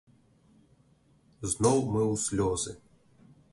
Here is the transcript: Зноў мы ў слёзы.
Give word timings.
Зноў 1.53 1.77
мы 1.93 2.01
ў 2.07 2.15
слёзы. 2.25 2.71